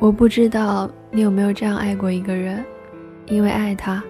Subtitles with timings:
[0.00, 2.64] 我不知道你有没有这样爱过一个人，
[3.26, 4.02] 因为爱他，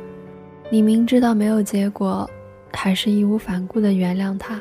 [0.71, 2.31] 你明知道没有结果，
[2.73, 4.61] 还是义无反顾地原谅他。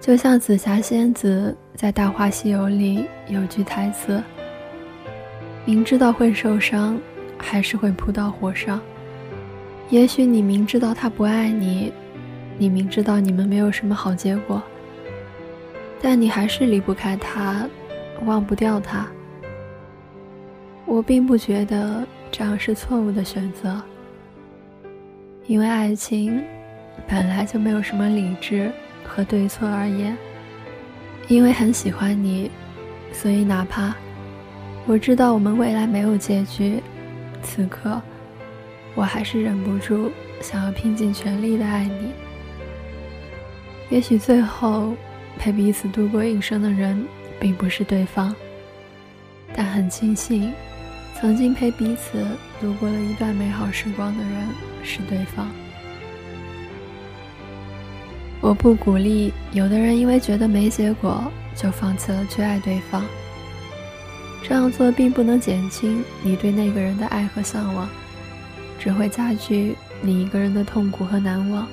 [0.00, 4.22] 就像紫霞仙子在《大话西游》里有句台词
[5.66, 6.98] ：“明知道会受伤，
[7.36, 8.80] 还是会扑到火上。”
[9.90, 11.92] 也许你明知道他不爱你，
[12.56, 14.62] 你明知道你们没有什么好结果，
[16.00, 17.68] 但你还是离不开他。
[18.24, 19.06] 忘不掉他，
[20.86, 23.80] 我并不觉得这样是错误的选择，
[25.46, 26.42] 因为爱情
[27.06, 28.72] 本来就没有什么理智
[29.04, 30.16] 和对错而言。
[31.28, 32.50] 因为很喜欢你，
[33.12, 33.94] 所以哪怕
[34.86, 36.82] 我知道我们未来没有结局，
[37.42, 38.00] 此刻
[38.94, 42.12] 我还是忍不住想要拼尽全力的爱你。
[43.90, 44.94] 也许最后
[45.36, 47.06] 陪彼此度过一生的人。
[47.40, 48.34] 并不是对方，
[49.54, 50.52] 但很庆幸，
[51.14, 52.26] 曾经陪彼此
[52.60, 54.48] 度过了一段美好时光的人
[54.82, 55.48] 是对方。
[58.40, 61.24] 我不鼓励有的人因为觉得没结果
[61.56, 63.04] 就放弃了去爱对方。
[64.42, 67.88] 这样做并不能减轻你对那个人的爱和向往，
[68.78, 71.66] 只会加剧你一个人的痛苦和难忘。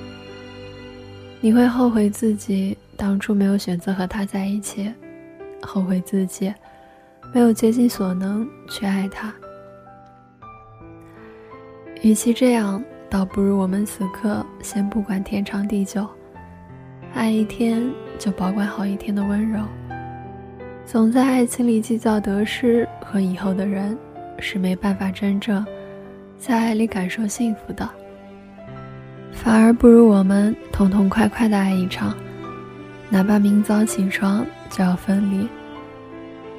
[1.40, 4.90] 你会后悔自己当初没有选择和他在一起。
[5.64, 6.52] 后悔自己
[7.32, 9.32] 没有竭尽所能去爱他，
[12.02, 16.06] 与其这样，倒不如我们此刻先不管天长地久，
[17.14, 17.82] 爱一天
[18.18, 19.60] 就保管好一天的温柔。
[20.84, 23.96] 总在爱情里计较得失和以后的人，
[24.38, 25.64] 是没办法真正
[26.36, 27.88] 在爱里感受幸福的。
[29.32, 32.14] 反而不如我们痛痛快快的爱一场。
[33.08, 35.48] 哪怕明早起床就要分离，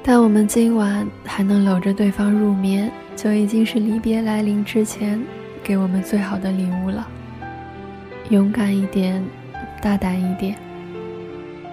[0.02, 5.22] 但我们今晚还能搂着对方入眠，就已经是离别来临之前
[5.62, 7.06] 给我们最好的礼物了。
[8.30, 9.22] 勇敢一点，
[9.82, 10.56] 大胆一点，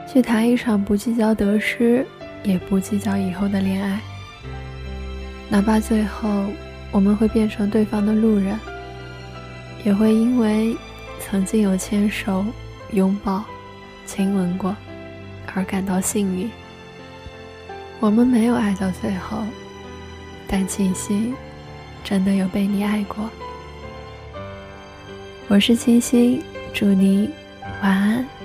[0.05, 2.05] 去谈一场不计较得失，
[2.43, 4.01] 也不计较以后的恋爱。
[5.47, 6.43] 哪怕最后
[6.91, 8.59] 我们会变成对方的路人，
[9.85, 10.75] 也会因为
[11.21, 12.43] 曾经有牵手、
[12.91, 13.45] 拥抱。
[14.05, 14.75] 亲吻过，
[15.53, 16.49] 而感到幸运。
[17.99, 19.43] 我们没有爱到最后，
[20.47, 21.33] 但庆幸
[22.03, 23.29] 真的有被你爱过。
[25.47, 26.43] 我是清新，
[26.73, 27.29] 祝你
[27.81, 28.42] 晚安。